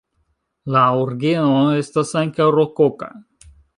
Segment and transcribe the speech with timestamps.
[0.75, 3.11] La orgeno estas ankaŭ rokoka.